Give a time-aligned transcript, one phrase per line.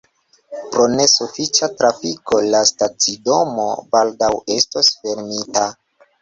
[0.75, 5.69] Pro ne sufiĉa trafiko, la stacidomo baldaŭ estos fermita.